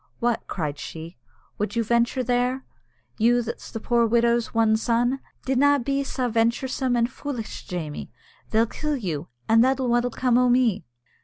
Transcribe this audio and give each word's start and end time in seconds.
"What!" 0.17 0.41
cried 0.47 0.79
she, 0.79 1.15
"would 1.59 1.75
you 1.75 1.83
venture 1.83 2.23
there? 2.23 2.65
you 3.19 3.43
that's 3.43 3.69
the 3.69 3.79
poor 3.79 4.07
widow's 4.07 4.51
one 4.51 4.75
son! 4.75 5.19
Dinna 5.45 5.77
be 5.77 6.03
sae 6.03 6.27
venturesome 6.27 6.95
an' 6.95 7.05
foolitch, 7.05 7.67
Jamie! 7.67 8.09
They'll 8.49 8.65
kill 8.65 8.97
you, 8.97 9.27
an' 9.47 9.61
then 9.61 9.75
what'll 9.77 10.09
come 10.09 10.39
o' 10.39 10.49
me?" 10.49 10.87